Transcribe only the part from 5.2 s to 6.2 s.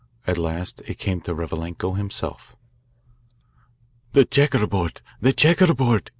checkerboard!"